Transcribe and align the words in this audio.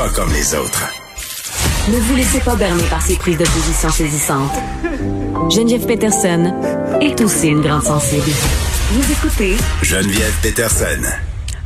Pas 0.00 0.08
comme 0.14 0.32
les 0.32 0.54
autres. 0.54 0.88
Ne 1.90 1.98
vous 1.98 2.16
laissez 2.16 2.40
pas 2.40 2.56
berner 2.56 2.84
par 2.84 3.02
ces 3.02 3.16
prises 3.16 3.36
de 3.36 3.44
position 3.44 3.90
saisissantes. 3.90 4.58
Geneviève 5.50 5.84
Peterson 5.84 6.54
est 7.02 7.20
aussi 7.20 7.48
une 7.48 7.60
grande 7.60 7.82
sensible. 7.82 8.30
Vous 8.92 9.12
écoutez 9.12 9.56
Geneviève 9.82 10.32
Peterson. 10.42 11.06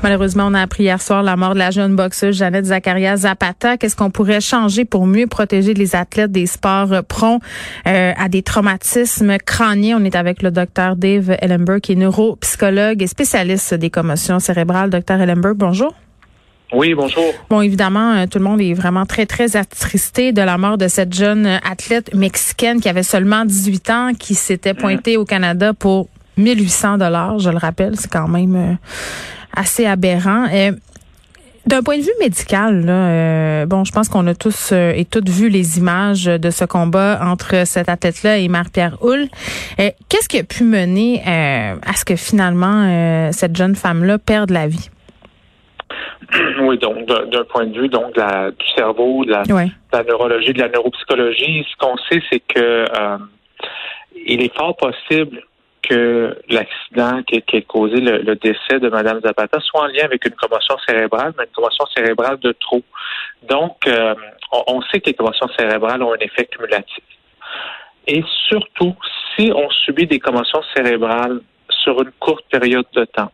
Malheureusement, 0.02 0.48
on 0.48 0.54
a 0.54 0.62
appris 0.62 0.82
hier 0.82 1.00
soir 1.00 1.22
la 1.22 1.36
mort 1.36 1.54
de 1.54 1.60
la 1.60 1.70
jeune 1.70 1.94
boxeuse 1.94 2.36
Jeannette 2.36 2.64
Zakaria 2.64 3.16
Zapata. 3.16 3.76
Qu'est-ce 3.76 3.94
qu'on 3.94 4.10
pourrait 4.10 4.40
changer 4.40 4.84
pour 4.84 5.06
mieux 5.06 5.28
protéger 5.28 5.72
les 5.72 5.94
athlètes 5.94 6.32
des 6.32 6.46
sports 6.46 7.04
prompts 7.06 7.40
euh, 7.86 8.12
à 8.18 8.28
des 8.28 8.42
traumatismes 8.42 9.38
crâniens? 9.38 9.98
On 10.00 10.04
est 10.04 10.16
avec 10.16 10.42
le 10.42 10.50
docteur 10.50 10.96
Dave 10.96 11.36
Ellenberg, 11.40 11.82
qui 11.82 11.92
est 11.92 11.94
neuropsychologue 11.94 13.00
et 13.00 13.06
spécialiste 13.06 13.74
des 13.74 13.90
commotions 13.90 14.40
cérébrales. 14.40 14.90
Docteur 14.90 15.20
Ellenberg, 15.20 15.54
bonjour. 15.54 15.94
Oui, 16.72 16.94
bonjour. 16.94 17.24
Bon, 17.50 17.60
évidemment, 17.60 18.14
euh, 18.14 18.26
tout 18.26 18.38
le 18.38 18.44
monde 18.44 18.60
est 18.60 18.74
vraiment 18.74 19.06
très, 19.06 19.26
très 19.26 19.56
attristé 19.56 20.32
de 20.32 20.42
la 20.42 20.58
mort 20.58 20.78
de 20.78 20.88
cette 20.88 21.14
jeune 21.14 21.46
athlète 21.46 22.14
mexicaine 22.14 22.80
qui 22.80 22.88
avait 22.88 23.02
seulement 23.02 23.44
18 23.44 23.90
ans, 23.90 24.10
qui 24.18 24.34
s'était 24.34 24.74
pointée 24.74 25.16
au 25.16 25.24
Canada 25.24 25.72
pour 25.72 26.08
1800 26.36 26.98
dollars, 26.98 27.38
je 27.38 27.50
le 27.50 27.58
rappelle. 27.58 27.96
C'est 27.96 28.10
quand 28.10 28.28
même 28.28 28.56
euh, 28.56 28.74
assez 29.54 29.86
aberrant. 29.86 30.46
Euh, 30.52 30.72
d'un 31.66 31.82
point 31.82 31.96
de 31.96 32.02
vue 32.02 32.12
médical, 32.20 32.84
euh, 32.86 33.64
bon, 33.64 33.84
je 33.84 33.92
pense 33.92 34.08
qu'on 34.08 34.26
a 34.26 34.34
tous 34.34 34.70
euh, 34.72 34.92
et 34.94 35.06
toutes 35.06 35.30
vu 35.30 35.48
les 35.48 35.78
images 35.78 36.24
de 36.24 36.50
ce 36.50 36.66
combat 36.66 37.20
entre 37.22 37.66
cet 37.66 37.88
athlète-là 37.88 38.38
et 38.38 38.48
Marie-Pierre 38.48 38.98
Houle. 39.00 39.28
Qu'est-ce 39.78 40.28
qui 40.28 40.38
a 40.38 40.44
pu 40.44 40.64
mener 40.64 41.22
à 41.24 41.96
ce 41.96 42.04
que 42.04 42.16
finalement 42.16 43.30
cette 43.32 43.56
jeune 43.56 43.74
femme-là 43.74 44.18
perde 44.18 44.50
la 44.50 44.68
vie? 44.68 44.90
Oui, 46.60 46.78
donc 46.78 47.06
d'un 47.06 47.44
point 47.44 47.66
de 47.66 47.78
vue 47.78 47.88
donc 47.88 48.16
la, 48.16 48.50
du 48.50 48.66
cerveau, 48.76 49.24
de 49.24 49.30
la, 49.32 49.42
de 49.42 49.54
la, 49.92 50.02
neurologie, 50.04 50.52
de 50.52 50.60
la 50.60 50.68
neuropsychologie, 50.68 51.66
ce 51.70 51.76
qu'on 51.76 51.96
sait, 52.08 52.22
c'est 52.30 52.40
que 52.40 52.84
il 54.26 54.42
est 54.42 54.54
fort 54.56 54.76
possible 54.76 55.42
que 55.82 56.36
l'accident 56.48 57.22
qui, 57.24 57.42
a 57.56 57.60
causé 57.62 57.96
le, 57.96 58.34
décès 58.36 58.80
de 58.80 58.88
Mme 58.88 59.20
Zapata 59.20 59.60
soit 59.60 59.82
en 59.82 59.86
lien 59.86 60.04
avec 60.04 60.24
une 60.24 60.34
commotion 60.34 60.76
cérébrale, 60.86 61.34
mais 61.36 61.44
une 61.44 61.50
commotion 61.50 61.84
cérébrale 61.94 62.38
de 62.38 62.52
trop. 62.52 62.82
Donc, 63.48 63.86
euh, 63.86 64.14
on, 64.66 64.80
sait 64.82 65.00
que 65.00 65.10
les 65.10 65.14
commotions 65.14 65.48
cérébrales 65.58 66.02
ont 66.02 66.12
un 66.12 66.18
effet 66.18 66.46
cumulatif. 66.46 67.04
Et 68.06 68.22
surtout, 68.48 68.94
si 69.36 69.52
on 69.54 69.68
subit 69.70 70.06
des 70.06 70.18
commotions 70.18 70.62
cérébrales 70.74 71.40
sur 71.68 72.00
une 72.00 72.12
courte 72.12 72.44
période 72.50 72.86
de 72.94 73.04
temps, 73.04 73.32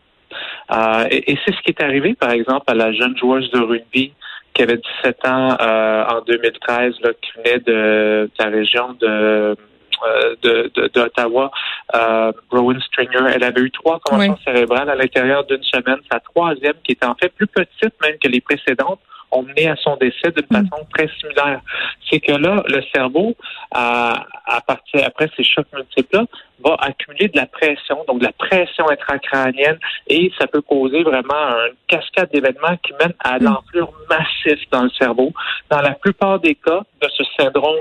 euh, 0.73 1.06
et, 1.11 1.39
c'est 1.45 1.55
ce 1.55 1.61
qui 1.62 1.70
est 1.70 1.83
arrivé, 1.83 2.14
par 2.14 2.31
exemple, 2.31 2.64
à 2.69 2.75
la 2.75 2.92
jeune 2.92 3.17
joueuse 3.17 3.50
de 3.50 3.61
rugby 3.61 4.12
qui 4.55 4.62
avait 4.62 4.81
17 5.03 5.27
ans 5.27 5.56
euh, 5.61 6.05
en 6.06 6.20
2013, 6.23 6.95
là, 7.03 7.11
qui 7.20 7.31
venait 7.39 7.61
de 7.61 8.31
la 8.39 8.47
région 8.47 8.95
de 9.01 9.56
euh, 10.03 10.69
d'Ottawa, 10.95 11.51
euh, 11.95 12.33
Rowan 12.51 12.81
Stringer. 12.81 13.33
Elle 13.34 13.45
avait 13.45 13.61
eu 13.61 13.70
trois 13.70 14.01
commotions 14.01 14.39
cérébrales 14.45 14.89
à 14.89 14.95
l'intérieur 14.95 15.45
d'une 15.45 15.62
semaine. 15.62 15.98
Sa 16.11 16.20
troisième, 16.20 16.75
qui 16.83 16.92
était 16.92 17.06
en 17.06 17.14
fait 17.14 17.28
plus 17.28 17.47
petite 17.47 17.95
même 18.01 18.17
que 18.19 18.28
les 18.28 18.41
précédentes, 18.41 19.01
ont 19.31 19.42
mené 19.42 19.69
à 19.69 19.77
son 19.77 19.97
décès 19.97 20.31
d'une 20.31 20.47
mm. 20.50 20.69
façon 20.69 20.86
très 20.95 21.09
similaire. 21.20 21.61
C'est 22.09 22.20
que 22.20 22.33
là, 22.33 22.62
le 22.69 22.83
cerveau, 22.95 23.36
à, 23.73 24.27
à 24.47 24.61
partir 24.61 25.05
après 25.06 25.28
ces 25.36 25.45
chocs 25.45 25.67
multiples-là, 25.73 26.25
va 26.64 26.77
accumuler 26.81 27.28
de 27.28 27.36
la 27.36 27.47
pression, 27.47 28.05
donc 28.06 28.20
de 28.20 28.27
la 28.27 28.33
pression 28.33 28.89
intracrânienne, 28.91 29.78
et 30.08 30.31
ça 30.39 30.47
peut 30.47 30.61
causer 30.61 31.03
vraiment 31.03 31.34
une 31.34 31.75
cascade 31.86 32.31
d'événements 32.33 32.77
qui 32.83 32.92
mène 33.01 33.14
à 33.20 33.39
mm. 33.39 33.45
l'enflure 33.45 33.92
massive 34.08 34.64
dans 34.70 34.83
le 34.83 34.91
cerveau. 34.91 35.33
Dans 35.70 35.81
la 35.81 35.92
plupart 35.92 36.41
des 36.41 36.55
cas 36.55 36.81
de 37.01 37.08
ce 37.08 37.23
syndrome 37.39 37.81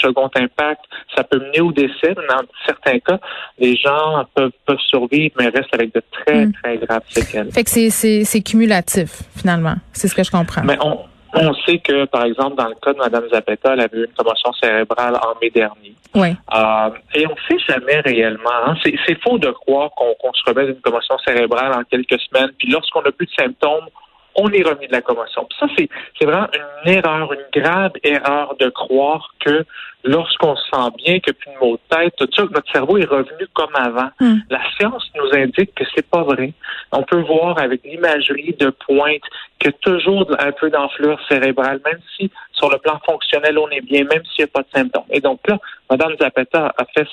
second 0.00 0.30
impact, 0.34 0.80
ça 1.16 1.24
peut 1.24 1.38
mener 1.38 1.60
au 1.60 1.72
décès. 1.72 2.14
Dans 2.14 2.42
certains 2.66 2.98
cas, 3.00 3.18
les 3.58 3.76
gens 3.76 4.24
peuvent, 4.34 4.52
peuvent 4.66 4.78
survivre, 4.88 5.34
mais 5.38 5.48
restent 5.48 5.74
avec 5.74 5.94
de 5.94 6.02
très, 6.10 6.46
hmm. 6.46 6.52
très 6.62 6.78
graves 6.78 7.02
séquelles. 7.08 7.52
Fait 7.52 7.64
que 7.64 7.70
c'est 7.70 8.42
cumulatif, 8.42 9.22
finalement. 9.36 9.74
C'est 9.92 10.08
ce 10.08 10.14
que 10.14 10.22
je 10.22 10.30
comprends. 10.30 10.62
Mais 10.64 10.78
on, 10.80 10.98
on 11.34 11.54
sait 11.66 11.78
que, 11.78 12.04
par 12.06 12.24
exemple, 12.24 12.56
dans 12.56 12.68
le 12.68 12.74
cas 12.82 12.92
de 12.92 12.98
Mme 12.98 13.28
Zapeta, 13.32 13.72
elle 13.72 13.80
avait 13.80 13.98
eu 13.98 14.04
une 14.04 14.12
commotion 14.12 14.52
cérébrale 14.62 15.16
en 15.16 15.38
mai 15.40 15.50
dernier. 15.50 15.94
Oui. 16.14 16.28
Euh, 16.54 16.90
et 17.14 17.26
on 17.26 17.30
ne 17.30 17.58
sait 17.58 17.64
jamais 17.66 18.00
réellement. 18.00 18.50
Hein. 18.66 18.74
C'est 18.84 19.22
faux 19.22 19.38
de 19.38 19.50
croire 19.50 19.90
qu'on 19.96 20.32
se 20.34 20.42
remet 20.46 20.66
d'une 20.66 20.80
commotion 20.82 21.16
cérébrale 21.26 21.72
en 21.72 21.84
quelques 21.84 22.20
semaines. 22.20 22.50
Puis 22.58 22.68
lorsqu'on 22.68 23.02
n'a 23.02 23.12
plus 23.12 23.26
de 23.26 23.32
symptômes, 23.32 23.86
on 24.34 24.48
est 24.50 24.62
remis 24.62 24.86
de 24.86 24.92
la 24.92 25.02
commotion. 25.02 25.48
ça, 25.58 25.66
c'est, 25.76 25.88
vraiment 26.24 26.48
une 26.84 26.92
erreur, 26.92 27.32
une 27.32 27.62
grave 27.62 27.92
erreur 28.02 28.54
de 28.58 28.68
croire 28.68 29.34
que 29.40 29.64
lorsqu'on 30.04 30.56
se 30.56 30.64
sent 30.72 30.90
bien, 31.04 31.20
que 31.20 31.32
plus 31.32 31.50
de 31.52 31.58
maux 31.60 31.76
de 31.76 31.96
tête, 31.96 32.14
tout 32.16 32.28
ça, 32.34 32.42
notre 32.42 32.70
cerveau 32.72 32.98
est 32.98 33.04
revenu 33.04 33.46
comme 33.52 33.74
avant. 33.74 34.10
Hmm. 34.20 34.38
La 34.50 34.60
science 34.76 35.10
nous 35.14 35.38
indique 35.38 35.74
que 35.74 35.84
c'est 35.94 36.08
pas 36.08 36.22
vrai. 36.22 36.52
On 36.92 37.02
peut 37.02 37.20
voir 37.20 37.58
avec 37.58 37.84
l'imagerie 37.84 38.54
de 38.58 38.70
pointe 38.70 39.22
que 39.58 39.70
toujours 39.70 40.26
un 40.38 40.52
peu 40.52 40.70
d'enflure 40.70 41.20
cérébrale, 41.28 41.80
même 41.84 42.00
si 42.16 42.30
sur 42.52 42.70
le 42.70 42.78
plan 42.78 43.00
fonctionnel, 43.06 43.58
on 43.58 43.68
est 43.68 43.80
bien, 43.80 44.04
même 44.04 44.22
s'il 44.24 44.44
n'y 44.44 44.50
a 44.50 44.52
pas 44.52 44.62
de 44.62 44.68
symptômes. 44.74 45.04
Et 45.10 45.20
donc 45.20 45.40
là, 45.48 45.58
Mme 45.90 46.16
Zapata 46.20 46.72
a 46.76 46.84
fait 46.84 47.06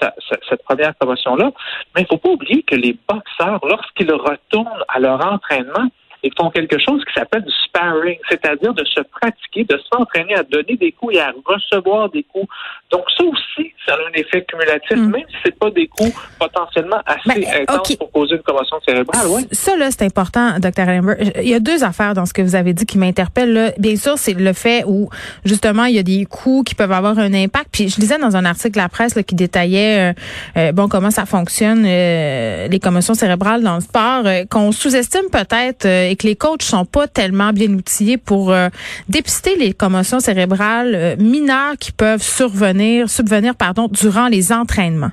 cette 0.50 0.63
première 0.63 0.94
commotion-là. 0.97 1.52
Mais 1.96 2.02
il 2.02 2.03
ne 2.03 2.08
faut 2.08 2.18
pas 2.18 2.29
oublier 2.29 2.63
que 2.63 2.75
les 2.75 2.96
boxeurs, 3.08 3.59
lorsqu'ils 3.68 4.12
retournent 4.12 4.84
à 4.88 5.00
leur 5.00 5.25
entraînement, 5.25 5.90
ils 6.24 6.34
font 6.38 6.50
quelque 6.50 6.78
chose 6.80 7.03
qui 7.06 7.13
s'appelle 7.13 7.44
du 7.44 7.52
sparring, 7.66 8.18
c'est-à-dire 8.30 8.74
de 8.74 8.84
se 8.85 9.02
pratiquer, 9.02 9.63
de 9.63 9.80
s'entraîner 9.91 10.35
à 10.35 10.44
donner 10.44 10.75
des 10.75 10.91
coups 10.91 11.16
et 11.16 11.19
à 11.19 11.34
recevoir 11.46 12.09
des 12.09 12.24
coups. 12.24 12.47
Donc 12.91 13.03
ça 13.16 13.23
aussi, 13.23 13.72
ça 13.85 13.94
a 13.94 13.97
un 13.97 14.13
effet 14.13 14.44
cumulatif, 14.45 14.97
hmm. 14.97 15.11
même 15.11 15.23
si 15.29 15.35
c'est 15.45 15.57
pas 15.57 15.69
des 15.69 15.88
coups 15.88 16.13
potentiellement 16.39 17.00
assez 17.05 17.41
ben, 17.41 17.61
intenses 17.61 17.95
pour 17.95 18.11
causer 18.11 18.35
une 18.35 18.41
commotion 18.41 18.77
cérébrale. 18.88 19.27
Ouais. 19.27 19.41
Ça 19.51 19.75
là, 19.75 19.89
c'est 19.91 20.03
important, 20.03 20.59
Dr. 20.59 20.89
Allenberg. 20.89 21.31
Il 21.41 21.49
y 21.49 21.53
a 21.53 21.59
deux 21.59 21.83
affaires 21.83 22.13
dans 22.13 22.25
ce 22.25 22.33
que 22.33 22.41
vous 22.41 22.55
avez 22.55 22.73
dit 22.73 22.85
qui 22.85 22.97
m'interpellent. 22.97 23.73
Bien 23.78 23.95
sûr, 23.95 24.17
c'est 24.17 24.33
le 24.33 24.53
fait 24.53 24.83
où 24.85 25.09
justement 25.45 25.85
il 25.85 25.95
y 25.95 25.99
a 25.99 26.03
des 26.03 26.25
coups 26.25 26.69
qui 26.69 26.75
peuvent 26.75 26.91
avoir 26.91 27.17
un 27.19 27.33
impact. 27.33 27.67
Puis 27.72 27.89
je 27.89 27.99
lisais 27.99 28.17
dans 28.17 28.35
un 28.35 28.45
article 28.45 28.73
de 28.73 28.79
la 28.79 28.89
presse 28.89 29.16
là, 29.16 29.23
qui 29.23 29.35
détaillait 29.35 30.11
euh, 30.11 30.13
euh, 30.57 30.72
bon 30.72 30.88
comment 30.88 31.11
ça 31.11 31.25
fonctionne 31.25 31.83
euh, 31.85 32.67
les 32.67 32.79
commotions 32.79 33.13
cérébrales 33.13 33.63
dans 33.63 33.75
le 33.75 33.81
sport, 33.81 34.23
qu'on 34.49 34.72
sous-estime 34.72 35.29
peut-être 35.31 35.85
et 35.85 36.16
que 36.16 36.25
les 36.25 36.35
coachs 36.35 36.63
sont 36.63 36.85
pas 36.85 37.07
tellement 37.07 37.51
bien 37.51 37.69
outillés 37.73 38.17
pour 38.17 38.51
euh, 38.51 38.69
dépister 39.07 39.55
les 39.55 39.73
commotions 39.73 40.19
cérébrales 40.19 40.94
euh, 40.95 41.16
mineures 41.17 41.78
qui 41.79 41.91
peuvent 41.91 42.22
survenir, 42.22 42.78
subvenir 43.07 43.56
pardon, 43.56 43.88
durant 43.88 44.28
les 44.28 44.51
entraînements. 44.51 45.12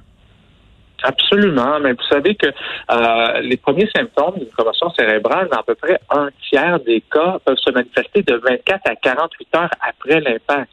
Absolument, 1.03 1.78
mais 1.81 1.93
vous 1.93 2.03
savez 2.10 2.34
que 2.34 2.47
euh, 2.47 3.41
les 3.41 3.56
premiers 3.56 3.88
symptômes 3.94 4.38
d'une 4.38 4.50
commotion 4.50 4.91
cérébrale, 4.99 5.49
dans 5.53 5.59
à 5.59 5.62
peu 5.62 5.75
près 5.75 6.00
un 6.10 6.28
tiers 6.49 6.81
des 6.81 7.03
cas, 7.03 7.38
peuvent 7.44 7.59
se 7.59 7.71
manifester 7.71 8.22
de 8.22 8.34
24 8.34 8.81
à 8.87 8.97
48 8.97 9.49
heures 9.56 9.71
après 9.81 10.21
l'impact. 10.21 10.71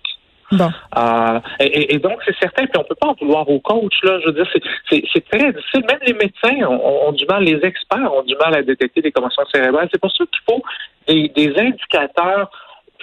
Euh, 0.98 1.40
et, 1.60 1.98
donc, 2.00 2.20
c'est 2.26 2.36
certain, 2.40 2.66
puis 2.66 2.78
on 2.78 2.84
peut 2.84 2.96
pas 2.96 3.08
en 3.08 3.16
vouloir 3.20 3.50
aux 3.50 3.60
coachs, 3.60 3.92
là. 4.04 4.20
Je 4.20 4.28
veux 4.28 4.34
dire, 4.34 4.48
c'est 4.90 5.30
très 5.30 5.52
difficile. 5.52 5.84
Même 5.90 6.00
les 6.06 6.14
médecins 6.14 6.68
ont, 6.68 7.12
du 7.12 7.26
mal, 7.26 7.44
les 7.44 7.60
experts 7.64 8.14
ont 8.14 8.24
du 8.24 8.36
mal 8.36 8.56
à 8.56 8.62
détecter 8.62 9.02
des 9.02 9.12
commotions 9.12 9.44
cérébrales. 9.54 9.90
C'est 9.92 10.00
pour 10.00 10.12
ça 10.12 10.24
qu'il 10.26 10.54
faut 10.54 10.64
des, 11.08 11.54
indicateurs 11.58 12.50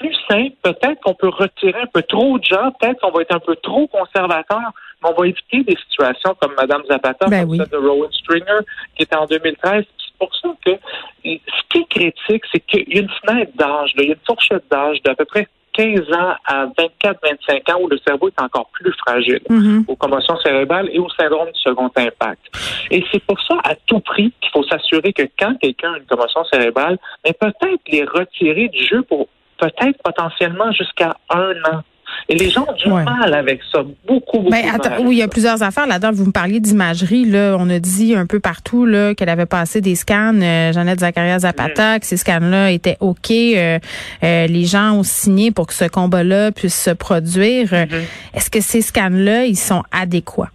plus 0.01 0.15
simples. 0.29 0.57
Peut-être 0.63 1.01
qu'on 1.03 1.15
peut 1.15 1.29
retirer 1.29 1.83
un 1.83 1.87
peu 1.87 2.03
trop 2.03 2.39
de 2.39 2.45
gens, 2.45 2.73
peut-être 2.81 3.01
qu'on 3.01 3.11
va 3.11 3.23
être 3.23 3.35
un 3.35 3.41
peu 3.41 3.55
trop 3.57 3.87
conservateur, 3.87 4.73
mais 5.03 5.11
on 5.11 5.21
va 5.21 5.27
éviter 5.29 5.63
des 5.63 5.77
situations 5.89 6.35
comme 6.41 6.55
Mme 6.57 6.83
Zapata, 6.91 7.27
ben 7.29 7.47
comme 7.47 7.57
celle 7.57 7.69
de 7.69 7.77
Rowan 7.77 8.11
Stringer, 8.11 8.61
qui 8.97 9.03
était 9.05 9.17
en 9.17 9.27
2013. 9.27 9.85
C'est 9.85 10.19
pour 10.19 10.35
ça 10.35 10.49
que 10.65 10.73
ce 11.23 11.63
qui 11.71 11.79
est 11.79 11.89
critique, 11.89 12.43
c'est 12.53 12.61
qu'il 12.61 12.95
y 12.95 12.99
a 12.99 13.03
une 13.03 13.11
fenêtre 13.25 13.53
d'âge, 13.55 13.93
il 13.97 14.05
y 14.05 14.09
a 14.09 14.15
une 14.15 14.21
fourchette 14.27 14.65
d'âge 14.71 15.03
d'à 15.03 15.15
peu 15.15 15.25
près 15.25 15.47
15 15.73 16.01
ans 16.13 16.35
à 16.45 16.67
24-25 16.67 17.73
ans 17.73 17.81
où 17.81 17.89
le 17.89 17.99
cerveau 18.07 18.29
est 18.29 18.43
encore 18.43 18.69
plus 18.73 18.93
fragile 18.93 19.41
mm-hmm. 19.49 19.85
aux 19.87 19.97
commotions 19.97 20.37
cérébrales 20.39 20.89
et 20.93 20.99
au 20.99 21.09
syndrome 21.11 21.49
du 21.53 21.61
second 21.61 21.91
impact. 21.97 22.41
Et 22.91 23.05
c'est 23.13 23.23
pour 23.25 23.41
ça, 23.41 23.55
à 23.65 23.75
tout 23.87 24.01
prix, 24.01 24.33
qu'il 24.41 24.51
faut 24.53 24.65
s'assurer 24.65 25.13
que 25.13 25.23
quand 25.39 25.55
quelqu'un 25.61 25.93
a 25.93 25.99
une 25.99 26.07
commotion 26.07 26.45
cérébrale, 26.53 26.99
mais 27.25 27.33
peut-être 27.33 27.81
les 27.89 28.05
retirer 28.05 28.69
du 28.69 28.85
jeu 28.85 29.03
pour 29.03 29.29
peut-être 29.61 30.03
potentiellement 30.03 30.73
jusqu'à 30.73 31.15
un 31.29 31.53
an. 31.73 31.83
Et 32.29 32.35
les 32.37 32.51
gens 32.51 32.65
ont 32.69 32.73
du 32.73 32.89
mal 32.89 33.35
avec 33.35 33.61
ça, 33.73 33.83
beaucoup, 33.83 34.39
beaucoup. 34.39 34.51
Mais 34.51 34.65
attends, 34.73 35.03
oui, 35.03 35.17
il 35.17 35.19
y 35.19 35.23
a 35.23 35.29
plusieurs 35.29 35.63
affaires 35.63 35.87
là-dedans. 35.87 36.13
Vous 36.13 36.27
me 36.27 36.33
parliez 36.33 36.61
d'imagerie, 36.61 37.25
là. 37.25 37.57
On 37.59 37.69
a 37.71 37.79
dit 37.79 38.15
un 38.15 38.27
peu 38.27 38.41
partout, 38.41 38.87
là, 38.87 39.15
qu'elle 39.15 39.29
avait 39.29 39.47
passé 39.47 39.81
des 39.81 39.95
scans. 39.95 40.35
Euh, 40.41 40.73
Jeannette 40.73 41.01
Zacharias 41.01 41.41
Zapata, 41.41 41.97
mm. 41.97 42.01
que 42.01 42.07
ces 42.07 42.17
scans-là 42.17 42.71
étaient 42.71 42.97
OK. 43.01 43.31
Euh, 43.31 43.79
euh, 44.23 44.47
les 44.47 44.65
gens 44.65 44.93
ont 44.93 45.03
signé 45.03 45.51
pour 45.51 45.67
que 45.67 45.73
ce 45.73 45.87
combat-là 45.89 46.53
puisse 46.53 46.81
se 46.81 46.91
produire. 46.91 47.69
Mm-hmm. 47.69 48.35
Est-ce 48.35 48.51
que 48.51 48.61
ces 48.61 48.83
scans-là, 48.83 49.47
ils 49.47 49.57
sont 49.57 49.83
adéquats? 49.91 50.51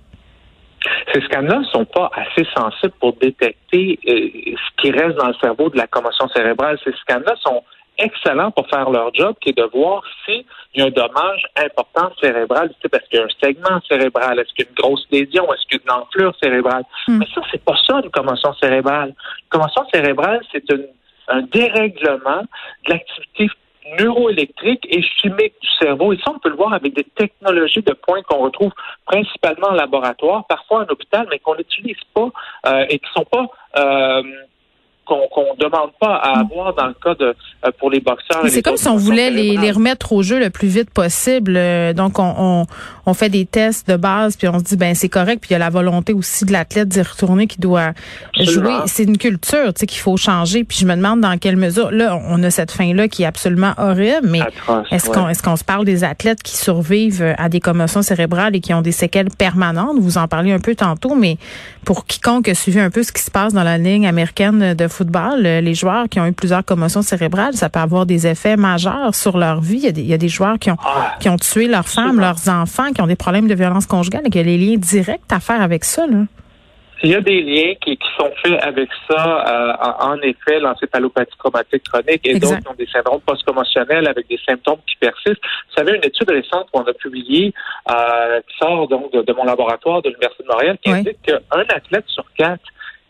Ces 1.13 1.21
scans-là 1.21 1.59
ne 1.59 1.65
sont 1.65 1.85
pas 1.85 2.11
assez 2.15 2.47
sensibles 2.55 2.93
pour 2.99 3.13
détecter 3.13 3.99
ce 4.05 4.81
qui 4.81 4.91
reste 4.91 5.17
dans 5.17 5.27
le 5.27 5.33
cerveau 5.41 5.69
de 5.69 5.77
la 5.77 5.87
commotion 5.87 6.27
cérébrale. 6.29 6.77
Ces 6.83 6.93
scans-là 7.01 7.33
sont 7.41 7.63
excellents 7.97 8.51
pour 8.51 8.67
faire 8.69 8.89
leur 8.89 9.13
job, 9.13 9.35
qui 9.41 9.49
est 9.49 9.57
de 9.57 9.69
voir 9.73 10.03
s'il 10.25 10.45
y 10.75 10.81
a 10.81 10.85
un 10.85 10.89
dommage 10.89 11.45
important 11.55 12.11
cérébral, 12.21 12.69
tu 12.69 12.75
sais, 12.81 12.89
parce 12.89 13.07
qu'il 13.07 13.19
y 13.19 13.21
a 13.21 13.25
un 13.25 13.39
segment 13.41 13.79
cérébral, 13.87 14.39
est-ce 14.39 14.53
qu'il 14.53 14.65
y 14.65 14.67
a 14.67 14.69
une 14.69 14.75
grosse 14.75 15.07
lésion, 15.11 15.53
est-ce 15.53 15.65
qu'il 15.67 15.77
y 15.77 15.89
a 15.89 15.93
une 15.93 16.01
enflure 16.01 16.33
cérébrale? 16.41 16.83
Hmm. 17.07 17.17
Mais 17.19 17.27
ça, 17.33 17.41
c'est 17.51 17.63
pas 17.63 17.77
ça, 17.87 18.01
une 18.03 18.11
commotion 18.11 18.53
cérébrale. 18.55 19.09
Une 19.09 19.49
commotion 19.49 19.83
cérébrale, 19.93 20.41
c'est 20.51 20.63
un 21.27 21.41
dérèglement 21.43 22.41
de 22.85 22.93
l'activité 22.93 23.49
neuroélectrique 23.99 24.85
et 24.89 25.01
chimique 25.01 25.53
du 25.61 25.69
cerveau. 25.79 26.13
Et 26.13 26.17
ça, 26.17 26.31
on 26.35 26.39
peut 26.39 26.49
le 26.49 26.55
voir 26.55 26.73
avec 26.73 26.93
des 26.95 27.03
technologies 27.03 27.81
de 27.81 27.93
pointe 27.93 28.25
qu'on 28.25 28.39
retrouve 28.39 28.71
principalement 29.05 29.67
en 29.67 29.73
laboratoire, 29.73 30.45
parfois 30.47 30.81
en 30.81 30.91
hôpital, 30.91 31.27
mais 31.29 31.39
qu'on 31.39 31.55
n'utilise 31.55 31.97
pas 32.13 32.29
euh, 32.67 32.85
et 32.89 32.99
qui 32.99 33.09
sont 33.13 33.25
pas 33.25 33.45
euh, 33.77 34.23
qu'on 35.05 35.17
ne 35.17 35.63
demande 35.63 35.91
pas 35.99 36.15
à 36.15 36.39
avoir 36.39 36.73
dans 36.73 36.87
le 36.87 36.93
cas 36.93 37.15
de 37.15 37.35
euh, 37.65 37.71
pour 37.79 37.89
les 37.89 37.99
boxeurs. 37.99 38.43
C'est 38.47 38.61
comme 38.61 38.77
si 38.77 38.87
on 38.87 38.97
voulait 38.97 39.29
les, 39.29 39.57
les, 39.57 39.71
remettre 39.71 40.11
au 40.11 40.23
jeu 40.23 40.39
le 40.39 40.49
plus 40.49 40.67
vite 40.67 40.89
possible. 40.89 41.55
Euh, 41.55 41.93
donc 41.93 42.19
on, 42.19 42.33
on, 42.37 42.65
on, 43.05 43.13
fait 43.13 43.29
des 43.29 43.45
tests 43.45 43.89
de 43.89 43.95
base 43.95 44.35
puis 44.37 44.47
on 44.47 44.59
se 44.59 44.63
dit 44.63 44.77
ben 44.77 44.95
c'est 44.95 45.09
correct 45.09 45.39
puis 45.41 45.49
il 45.51 45.53
y 45.53 45.55
a 45.55 45.59
la 45.59 45.69
volonté 45.69 46.13
aussi 46.13 46.45
de 46.45 46.51
l'athlète 46.51 46.89
d'y 46.89 47.01
retourner 47.01 47.47
qui 47.47 47.59
doit 47.59 47.93
jouer. 48.39 48.73
C'est 48.87 49.03
une 49.03 49.17
culture, 49.17 49.73
tu 49.73 49.81
sais 49.81 49.85
qu'il 49.85 49.99
faut 49.99 50.17
changer. 50.17 50.63
Puis 50.63 50.79
je 50.79 50.85
me 50.85 50.95
demande 50.95 51.21
dans 51.21 51.37
quelle 51.37 51.57
mesure 51.57 51.91
là 51.91 52.19
on 52.27 52.41
a 52.43 52.49
cette 52.49 52.71
fin 52.71 52.93
là 52.93 53.07
qui 53.07 53.23
est 53.23 53.27
absolument 53.27 53.73
horrible. 53.77 54.27
Mais 54.27 54.41
est-ce 54.91 55.09
qu'on 55.09 55.29
est-ce 55.29 55.43
qu'on 55.43 55.55
se 55.55 55.63
parle 55.63 55.85
des 55.85 56.03
athlètes 56.03 56.43
qui 56.43 56.57
survivent 56.57 57.35
à 57.37 57.49
des 57.49 57.59
commotions 57.59 58.01
cérébrales 58.01 58.55
et 58.55 58.59
qui 58.59 58.73
ont 58.73 58.81
des 58.81 58.91
séquelles 58.91 59.29
permanentes? 59.29 59.97
Vous 59.99 60.17
en 60.17 60.27
parliez 60.27 60.51
un 60.51 60.59
peu 60.59 60.75
tantôt, 60.75 61.15
mais 61.15 61.37
pour 61.83 62.05
quiconque 62.05 62.49
a 62.49 62.55
suivi 62.55 62.79
un 62.79 62.89
peu 62.89 63.03
ce 63.03 63.11
qui 63.11 63.21
se 63.21 63.31
passe 63.31 63.53
dans 63.53 63.63
la 63.63 63.77
ligne 63.77 64.07
américaine 64.07 64.73
de 64.73 64.87
football, 64.95 65.45
euh, 65.45 65.61
les 65.61 65.73
joueurs 65.73 66.07
qui 66.09 66.19
ont 66.19 66.25
eu 66.25 66.33
plusieurs 66.33 66.63
commotions 66.63 67.01
cérébrales, 67.01 67.53
ça 67.53 67.69
peut 67.69 67.79
avoir 67.79 68.05
des 68.05 68.27
effets 68.27 68.55
majeurs 68.55 69.13
sur 69.13 69.37
leur 69.37 69.61
vie. 69.61 69.81
Il 69.95 70.05
y 70.05 70.13
a 70.13 70.17
des, 70.17 70.29
joueurs 70.29 70.57
qui 70.57 70.71
ont, 70.71 70.77
ah. 70.83 71.15
qui 71.19 71.29
ont 71.29 71.37
tué 71.37 71.67
leurs 71.67 71.87
femmes, 71.87 72.19
leurs 72.19 72.49
enfants, 72.49 72.91
qui 72.93 73.01
ont 73.01 73.07
des 73.07 73.15
problèmes 73.15 73.47
de 73.47 73.55
violence 73.55 73.85
conjugale 73.85 74.23
et 74.25 74.29
qui 74.29 74.39
ont 74.39 74.43
des 74.43 74.57
liens 74.57 74.77
directs 74.77 75.21
à 75.31 75.39
faire 75.39 75.61
avec 75.61 75.83
ça. 75.83 76.07
Là. 76.07 76.25
Il 77.03 77.11
y 77.11 77.15
a 77.15 77.21
des 77.21 77.41
liens 77.41 77.73
qui, 77.81 77.99
sont 78.17 78.31
faits 78.43 78.59
avec 78.63 78.89
ça, 79.09 79.45
euh, 79.47 79.73
en 79.99 80.17
effet, 80.21 80.59
l'encéphalopathie 80.59 81.37
traumatique 81.37 81.83
chronique 81.83 82.21
et 82.23 82.39
d'autres 82.39 82.59
qui 82.59 82.67
ont 82.67 82.75
des 82.75 82.87
syndromes 82.87 83.19
post-commotionnels 83.21 84.07
avec 84.07 84.27
des 84.29 84.39
symptômes 84.47 84.79
qui 84.87 84.95
persistent. 84.95 85.41
Vous 85.43 85.75
savez, 85.77 85.97
une 85.97 86.05
étude 86.05 86.29
récente 86.29 86.67
qu'on 86.71 86.83
a 86.83 86.93
publiée, 86.93 87.53
euh, 87.91 88.39
qui 88.47 88.57
sort 88.57 88.87
donc 88.87 89.11
de, 89.11 89.33
mon 89.33 89.43
laboratoire 89.43 90.01
de 90.01 90.09
l'Université 90.09 90.43
de 90.43 90.47
Montréal, 90.47 90.77
qui 90.81 90.91
indique 90.91 91.21
qu'un 91.21 91.39
athlète 91.69 92.05
sur 92.07 92.25
quatre 92.37 92.63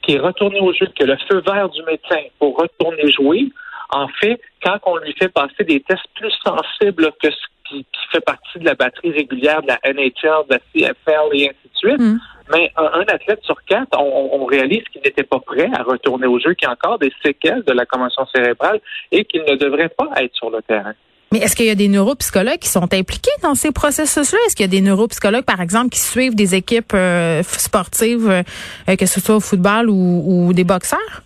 qui 0.06 0.16
est 0.16 0.20
retourné 0.20 0.60
au 0.60 0.72
jeu, 0.74 0.88
que 0.98 1.04
le 1.04 1.18
feu 1.30 1.42
vert 1.46 1.70
du 1.70 1.82
médecin 1.84 2.22
pour 2.40 2.58
retourner 2.58 3.12
jouer, 3.12 3.50
en 3.90 4.08
fait, 4.08 4.40
quand 4.64 4.78
on 4.86 4.98
lui 4.98 5.14
fait 5.14 5.30
passer 5.30 5.64
des 5.64 5.80
tests 5.82 6.08
plus 6.16 6.34
sensibles 6.44 7.12
que 7.22 7.30
ce 7.32 7.38
qui, 7.70 7.86
fait 8.12 8.22
partie 8.22 8.60
de 8.60 8.66
la 8.66 8.76
batterie 8.76 9.12
régulière 9.12 9.62
de 9.62 9.68
la 9.68 9.80
NHL, 9.84 10.46
de 10.48 10.54
la 10.54 10.60
CFL 10.60 11.30
et 11.34 11.50
ainsi 11.50 11.70
de 11.74 11.76
suite, 11.76 12.00
mm. 12.00 12.20
mais 12.52 12.72
un, 12.78 13.02
athlète 13.08 13.44
sur 13.44 13.62
quatre, 13.64 14.00
on, 14.00 14.46
réalise 14.46 14.84
qu'il 14.92 15.02
n'était 15.02 15.24
pas 15.24 15.40
prêt 15.40 15.70
à 15.74 15.82
retourner 15.82 16.28
au 16.28 16.40
jeu, 16.40 16.54
qu'il 16.54 16.68
y 16.68 16.70
a 16.70 16.74
encore 16.74 17.00
des 17.00 17.12
séquelles 17.24 17.64
de 17.64 17.74
la 17.74 17.86
convention 17.86 18.26
cérébrale 18.28 18.80
et 19.12 19.26
qu'il 19.26 19.42
ne 19.42 19.56
devrait 19.56 19.90
pas 19.90 20.10
être 20.18 20.36
sur 20.36 20.52
le 20.52 20.62
terrain. 20.62 20.94
Mais 21.32 21.40
est-ce 21.40 21.56
qu'il 21.56 21.66
y 21.66 21.72
a 21.72 21.76
des 21.76 21.88
neuropsychologues 21.88 22.60
qui 22.60 22.70
sont 22.70 22.94
impliqués 22.94 23.32
dans 23.42 23.56
ces 23.56 23.72
processus-là? 23.72 24.40
Est-ce 24.46 24.56
qu'il 24.56 24.64
y 24.64 24.70
a 24.70 24.72
des 24.72 24.82
neuropsychologues, 24.82 25.46
par 25.46 25.60
exemple, 25.60 25.90
qui 25.90 26.00
suivent 26.00 26.36
des 26.36 26.56
équipes 26.56 26.94
euh, 26.94 27.44
sportives, 27.44 28.30
euh, 28.30 28.96
que 28.96 29.06
ce 29.06 29.20
soit 29.20 29.36
au 29.36 29.40
football 29.40 29.90
ou, 29.90 30.54
des 30.54 30.64
boxeurs? 30.64 31.24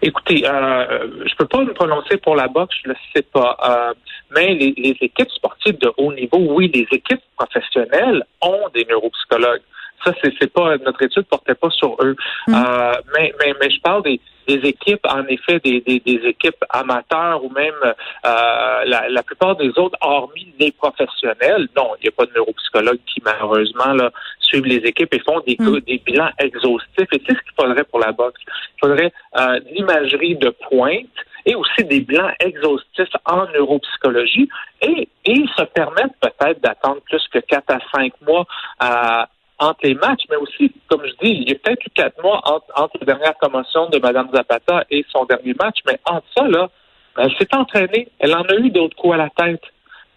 Écoutez, 0.00 0.42
euh, 0.46 1.08
je 1.24 1.34
peux 1.36 1.46
pas 1.46 1.62
me 1.62 1.72
prononcer 1.72 2.16
pour 2.16 2.34
la 2.34 2.48
boxe, 2.48 2.74
je 2.84 2.90
ne 2.90 2.94
sais 3.14 3.22
pas. 3.22 3.56
Euh, 3.64 3.94
mais 4.34 4.54
les, 4.54 4.96
équipes 5.00 5.30
sportives 5.30 5.78
de 5.78 5.92
haut 5.96 6.12
niveau, 6.12 6.38
oui, 6.38 6.70
les 6.74 6.86
équipes 6.90 7.22
professionnelles 7.36 8.24
ont 8.40 8.68
des 8.74 8.84
neuropsychologues. 8.88 9.62
Ça, 10.04 10.12
c'est 10.22 10.52
pas 10.52 10.76
notre 10.78 11.02
étude 11.02 11.24
portait 11.26 11.54
pas 11.54 11.70
sur 11.70 11.96
eux. 12.02 12.16
Hum. 12.48 12.54
Euh, 12.54 12.92
mais, 13.16 13.32
mais, 13.38 13.54
mais 13.60 13.70
je 13.70 13.80
parle 13.80 14.02
des, 14.02 14.20
des 14.48 14.68
équipes, 14.68 15.06
en 15.08 15.24
effet, 15.26 15.60
des, 15.60 15.80
des, 15.80 16.00
des 16.00 16.26
équipes 16.26 16.64
amateurs 16.70 17.44
ou 17.44 17.50
même 17.50 17.74
euh, 17.84 18.84
la, 18.84 19.08
la, 19.08 19.22
plupart 19.22 19.56
des 19.56 19.70
autres, 19.78 19.96
hormis 20.00 20.52
les 20.58 20.72
professionnels. 20.72 21.68
Non, 21.76 21.92
il 21.98 22.02
n'y 22.02 22.08
a 22.08 22.12
pas 22.12 22.26
de 22.26 22.32
neuropsychologues 22.34 23.00
qui, 23.06 23.22
malheureusement, 23.24 23.92
là, 23.94 24.10
suivent 24.40 24.66
les 24.66 24.82
équipes 24.88 25.14
et 25.14 25.20
font 25.20 25.40
des, 25.46 25.56
hum. 25.60 25.80
des 25.80 25.98
bilans 25.98 26.30
exhaustifs. 26.38 27.08
Et 27.12 27.22
c'est 27.26 27.36
ce 27.36 27.42
qu'il 27.42 27.54
faudrait 27.58 27.84
pour 27.84 28.00
la 28.00 28.12
boxe. 28.12 28.40
Il 28.46 28.80
faudrait 28.80 29.12
euh, 29.38 29.60
l'imagerie 29.70 30.36
de 30.36 30.50
pointe 30.68 31.06
et 31.44 31.54
aussi 31.54 31.84
des 31.84 32.00
bilans 32.00 32.30
exhaustifs 32.40 33.14
en 33.24 33.46
neuropsychologie 33.48 34.48
et, 34.80 35.08
et 35.24 35.44
se 35.56 35.64
permettre 35.64 36.14
peut-être 36.20 36.60
d'attendre 36.60 37.00
plus 37.02 37.22
que 37.32 37.38
quatre 37.38 37.70
à 37.70 37.78
cinq 37.92 38.12
mois 38.20 38.46
à 38.78 39.28
entre 39.62 39.80
les 39.84 39.94
matchs, 39.94 40.24
mais 40.28 40.36
aussi, 40.36 40.72
comme 40.88 41.02
je 41.04 41.12
dis, 41.24 41.32
il 41.32 41.48
y 41.48 41.52
a 41.52 41.54
peut-être 41.54 41.86
eu 41.86 41.90
quatre 41.90 42.20
mois 42.22 42.40
entre, 42.44 42.98
la 43.00 43.06
dernière 43.06 43.38
commotion 43.38 43.88
de 43.88 43.98
Mme 43.98 44.28
Zapata 44.34 44.84
et 44.90 45.04
son 45.10 45.24
dernier 45.24 45.54
match, 45.54 45.78
mais 45.86 45.98
entre 46.04 46.26
ça, 46.36 46.48
là, 46.48 46.68
elle 47.16 47.32
s'est 47.38 47.54
entraînée. 47.54 48.08
Elle 48.18 48.34
en 48.34 48.42
a 48.42 48.54
eu 48.54 48.70
d'autres 48.70 48.96
coups 48.96 49.14
à 49.14 49.18
la 49.18 49.30
tête. 49.30 49.62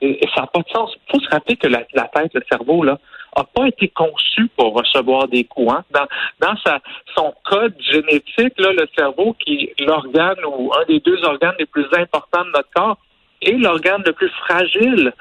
Et, 0.01 0.19
ça 0.36 0.42
n'a 0.42 0.47
pas 0.47 0.62
de 0.62 0.69
sens. 0.69 0.92
Il 0.95 1.12
faut 1.12 1.19
se 1.24 1.30
rappeler 1.30 1.57
que 1.57 1.68
la, 1.68 1.83
tête, 1.83 2.33
le 2.33 2.42
cerveau, 2.50 2.83
là, 2.83 2.97
n'a 3.38 3.44
pas 3.44 3.68
été 3.68 3.88
conçu 3.89 4.47
pour 4.57 4.74
recevoir 4.74 5.27
des 5.27 5.44
coups. 5.44 5.74
Hein. 5.74 5.83
Dans, 5.92 6.07
dans 6.39 6.57
sa, 6.65 6.80
son 7.15 7.33
code 7.44 7.75
génétique, 7.80 8.53
là, 8.57 8.71
le 8.71 8.88
cerveau, 8.97 9.36
qui 9.39 9.71
est 9.77 9.81
l'organe 9.81 10.44
ou 10.45 10.71
un 10.74 10.86
des 10.86 11.00
deux 11.00 11.24
organes 11.24 11.56
les 11.59 11.65
plus 11.65 11.88
importants 11.94 12.45
de 12.45 12.51
notre 12.51 12.69
corps, 12.74 12.97
est 13.42 13.57
l'organe 13.57 14.03
le 14.06 14.13
plus 14.13 14.30
fragile. 14.30 15.13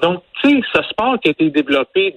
Donc, 0.00 0.22
tu 0.42 0.50
sais, 0.50 0.60
ce 0.74 0.82
sport 0.88 1.18
qui 1.20 1.28
a 1.28 1.30
été 1.32 1.50
développé 1.50 2.16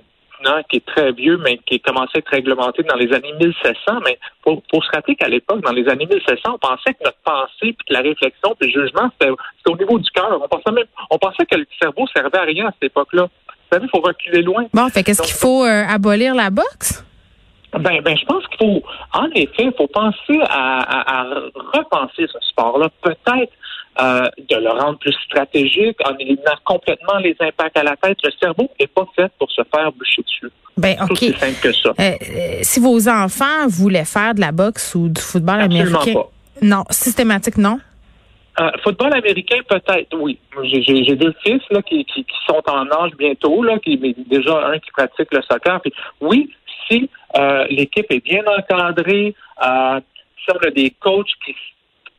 qui 0.69 0.77
est 0.77 0.85
très 0.85 1.11
vieux, 1.11 1.37
mais 1.37 1.59
qui 1.65 1.75
a 1.75 1.79
commencé 1.79 2.11
à 2.15 2.19
être 2.19 2.29
réglementé 2.29 2.83
dans 2.83 2.95
les 2.95 3.11
années 3.13 3.33
1700. 3.39 3.99
Mais 4.05 4.17
pour, 4.43 4.61
se 4.71 4.89
rappeler 4.93 5.15
qu'à 5.15 5.27
l'époque, 5.27 5.61
dans 5.61 5.71
les 5.71 5.87
années 5.87 6.05
1700, 6.05 6.41
on 6.45 6.57
pensait 6.57 6.93
que 6.93 7.03
notre 7.03 7.17
pensée, 7.23 7.73
puis 7.73 7.85
que 7.87 7.93
la 7.93 8.01
réflexion, 8.01 8.55
puis 8.59 8.71
le 8.71 8.81
jugement, 8.81 9.09
c'était 9.19 9.31
au 9.31 9.77
niveau 9.77 9.99
du 9.99 10.09
cœur. 10.11 10.39
On 10.41 10.47
pensait 10.47 10.71
même, 10.71 10.85
on 11.09 11.17
pensait 11.17 11.45
que 11.45 11.55
le 11.55 11.65
cerveau 11.81 12.05
servait 12.15 12.37
à 12.37 12.43
rien 12.43 12.67
à 12.67 12.71
cette 12.73 12.91
époque-là. 12.91 13.23
Vous 13.23 13.69
savez, 13.71 13.85
il 13.85 13.89
faut 13.89 14.05
reculer 14.05 14.41
loin. 14.41 14.65
Bon, 14.73 14.87
fait 14.89 15.03
qu'est-ce 15.03 15.21
qu'il 15.21 15.33
faut 15.33 15.65
euh, 15.65 15.83
abolir 15.87 16.35
la 16.35 16.49
boxe? 16.49 17.03
Ben, 17.73 18.01
ben, 18.01 18.15
je 18.17 18.25
pense 18.25 18.45
qu'il 18.47 18.57
faut, 18.57 18.83
en 19.13 19.25
effet, 19.31 19.65
il 19.65 19.73
faut 19.77 19.87
penser 19.87 20.39
à, 20.47 21.19
à 21.19 21.23
repenser 21.73 22.25
ce 22.31 22.39
sport-là. 22.51 22.89
Peut-être 23.01 23.51
euh, 24.01 24.27
de 24.49 24.57
le 24.57 24.69
rendre 24.71 24.99
plus 24.99 25.15
stratégique 25.25 25.95
en 26.05 26.17
éliminant 26.17 26.57
complètement 26.65 27.17
les 27.19 27.33
impacts 27.39 27.77
à 27.77 27.83
la 27.83 27.95
tête. 27.95 28.17
Le 28.25 28.31
cerveau 28.41 28.69
n'est 28.77 28.87
pas 28.87 29.07
fait 29.15 29.31
pour 29.39 29.49
se 29.49 29.61
faire 29.73 29.89
boucher 29.93 30.21
dessus. 30.21 30.51
Ben, 30.75 30.97
OK. 31.09 31.17
Simple 31.17 31.61
que 31.61 31.71
ça. 31.71 31.89
Euh, 31.97 32.01
euh, 32.01 32.59
si 32.61 32.81
vos 32.81 33.07
enfants 33.07 33.67
voulaient 33.69 34.03
faire 34.03 34.35
de 34.35 34.41
la 34.41 34.51
boxe 34.51 34.95
ou 34.95 35.07
du 35.07 35.21
football 35.21 35.61
américain. 35.61 36.13
Pas. 36.13 36.29
Non, 36.61 36.83
systématique, 36.89 37.57
non? 37.57 37.79
football 38.83 39.13
américain, 39.13 39.57
peut-être, 39.67 40.17
oui. 40.17 40.39
J'ai 40.63 41.15
deux 41.15 41.33
fils 41.43 41.61
là, 41.71 41.81
qui, 41.81 42.05
qui, 42.05 42.25
sont 42.47 42.61
en 42.67 42.89
âge 42.89 43.11
bientôt, 43.17 43.61
là, 43.63 43.77
qui, 43.79 43.97
déjà 43.97 44.67
un 44.67 44.79
qui 44.79 44.91
pratique 44.91 45.33
le 45.33 45.41
soccer. 45.41 45.81
Puis, 45.81 45.93
oui, 46.21 46.49
si 46.87 47.09
l'équipe 47.69 48.05
est 48.09 48.23
bien 48.23 48.43
encadrée, 48.45 49.35
si 49.61 50.51
on 50.53 50.67
a 50.67 50.71
des 50.71 50.89
coachs 51.01 51.27
qui 51.45 51.53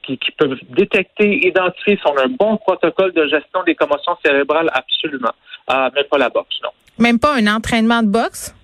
qui, 0.07 0.31
peuvent 0.39 0.59
détecter, 0.71 1.47
identifier, 1.47 1.97
si 1.97 2.07
on 2.07 2.17
a 2.17 2.25
un 2.25 2.35
bon 2.39 2.57
protocole 2.57 3.13
de 3.13 3.27
gestion 3.27 3.63
des 3.65 3.75
commotions 3.75 4.17
cérébrales, 4.25 4.71
absolument. 4.73 5.33
Euh, 5.71 5.91
mais 5.95 6.05
pas 6.05 6.19
la 6.19 6.29
boxe, 6.29 6.57
non. 6.63 6.71
Même 6.99 7.19
pas 7.19 7.35
un 7.35 7.47
entraînement 7.47 8.03
de 8.03 8.09
boxe? 8.09 8.55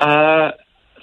Euh, 0.00 0.50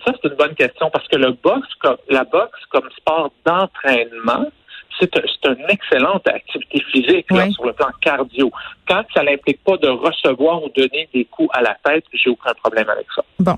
ça, 0.06 0.12
c'est 0.22 0.30
une 0.30 0.36
bonne 0.36 0.56
question 0.56 0.90
parce 0.92 1.08
que 1.08 1.16
le 1.16 1.32
boxe, 1.32 1.68
la 2.10 2.24
boxe 2.24 2.60
comme 2.70 2.90
sport 2.98 3.32
d'entraînement, 3.46 4.48
c'est 5.00 5.10
une 5.46 5.70
excellente 5.70 6.28
activité 6.28 6.84
physique 6.92 7.26
sur 7.52 7.66
le 7.66 7.74
plan 7.74 7.88
cardio. 8.02 8.52
Quand 8.88 9.04
ça 9.14 9.24
n'implique 9.24 9.64
pas 9.64 9.78
de 9.78 9.88
recevoir 9.88 10.64
ou 10.64 10.70
donner 10.76 11.10
des 11.14 11.26
coups 11.26 11.50
à 11.54 11.62
la 11.62 11.76
tête, 11.84 12.06
j'ai 12.14 12.30
aucun 12.30 12.54
problème 12.54 12.90
avec 12.90 13.08
ça. 13.16 13.24
Bon, 13.40 13.58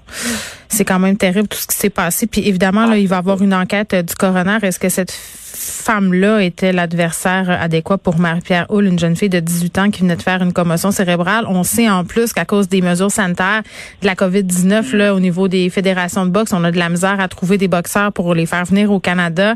c'est 0.67 0.85
quand 0.85 0.99
même 0.99 1.17
terrible 1.17 1.47
tout 1.47 1.57
ce 1.57 1.67
qui 1.67 1.75
s'est 1.75 1.89
passé. 1.89 2.27
Puis 2.27 2.47
évidemment, 2.47 2.85
là, 2.85 2.97
il 2.97 3.07
va 3.07 3.17
y 3.17 3.19
avoir 3.19 3.41
une 3.41 3.53
enquête 3.53 3.93
euh, 3.93 4.01
du 4.01 4.15
coroner. 4.15 4.57
Est-ce 4.61 4.79
que 4.79 4.89
cette 4.89 5.11
femme-là 5.55 6.41
était 6.41 6.71
l'adversaire 6.71 7.49
adéquat 7.49 7.97
pour 7.97 8.19
Marie-Pierre 8.19 8.67
Hull, 8.69 8.85
une 8.85 8.99
jeune 8.99 9.15
fille 9.15 9.29
de 9.29 9.39
18 9.39 9.77
ans 9.77 9.89
qui 9.89 10.01
venait 10.01 10.15
de 10.15 10.21
faire 10.21 10.41
une 10.41 10.53
commotion 10.53 10.91
cérébrale. 10.91 11.45
On 11.47 11.63
sait 11.63 11.89
en 11.89 12.03
plus 12.03 12.33
qu'à 12.33 12.45
cause 12.45 12.67
des 12.67 12.81
mesures 12.81 13.11
sanitaires 13.11 13.63
de 14.01 14.07
la 14.07 14.15
COVID-19, 14.15 14.95
là, 14.95 15.15
au 15.15 15.19
niveau 15.19 15.47
des 15.47 15.69
fédérations 15.69 16.25
de 16.25 16.31
boxe, 16.31 16.53
on 16.53 16.63
a 16.63 16.71
de 16.71 16.77
la 16.77 16.89
misère 16.89 17.19
à 17.19 17.27
trouver 17.27 17.57
des 17.57 17.67
boxeurs 17.67 18.11
pour 18.11 18.33
les 18.33 18.45
faire 18.45 18.65
venir 18.65 18.91
au 18.91 18.99
Canada. 18.99 19.55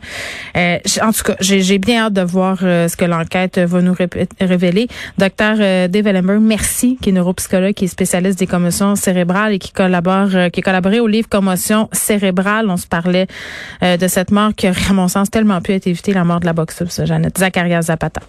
Euh, 0.56 0.78
en 1.02 1.12
tout 1.12 1.24
cas, 1.24 1.36
j'ai 1.40 1.78
bien 1.78 2.06
hâte 2.06 2.14
de 2.14 2.22
voir 2.22 2.60
euh, 2.64 2.88
ce 2.88 2.96
que 2.96 3.06
l'enquête 3.06 3.58
euh, 3.58 3.66
va 3.66 3.82
nous 3.82 3.96
révéler. 4.40 4.88
Docteur 5.18 5.58
euh, 5.60 5.88
Dave 5.88 6.08
Ellenberg, 6.08 6.42
merci, 6.42 6.98
qui 7.02 7.10
est 7.10 7.12
neuropsychologue, 7.12 7.74
qui 7.74 7.86
est 7.86 7.90
spécialiste 7.90 8.40
des 8.40 8.48
commotions 8.48 8.96
cérébrales 8.96 9.54
et 9.54 9.60
qui 9.60 9.72
collabore, 9.72 10.30
qui 10.52 10.60
a 10.60 10.64
collaboré 10.64 11.00
au 11.00 11.08
livre 11.08 11.28
Commotion 11.30 11.90
cérébrale. 11.92 12.70
On 12.70 12.78
se 12.78 12.88
parlait 12.88 13.28
de 13.82 14.08
cette 14.08 14.32
mort 14.32 14.52
qui 14.56 14.68
aurait, 14.68 14.90
à 14.90 14.94
mon 14.94 15.08
sens, 15.08 15.30
tellement 15.30 15.62
pu 15.62 15.74
être 15.74 15.88
éviter 15.90 16.14
la 16.14 16.24
mort 16.24 16.40
de 16.40 16.46
la 16.46 16.54
boxe, 16.54 16.84
ça, 16.88 17.06
Jeannette. 17.06 17.38
Zacharia 17.38 17.82
Zapata. 17.82 18.22